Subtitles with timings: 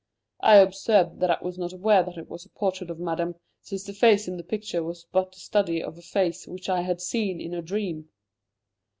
[0.39, 3.83] I observed that I was not aware that it was the portrait of Madame, since
[3.83, 6.99] the face in the picture was but the study of a face which I had
[6.99, 8.09] seen in a dream."